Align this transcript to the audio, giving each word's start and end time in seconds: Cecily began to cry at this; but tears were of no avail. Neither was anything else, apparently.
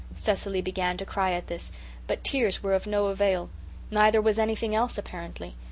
Cecily 0.15 0.61
began 0.61 0.97
to 0.97 1.05
cry 1.05 1.33
at 1.33 1.45
this; 1.45 1.71
but 2.07 2.23
tears 2.23 2.63
were 2.63 2.73
of 2.73 2.87
no 2.87 3.05
avail. 3.05 3.51
Neither 3.91 4.19
was 4.19 4.39
anything 4.39 4.73
else, 4.73 4.97
apparently. 4.97 5.53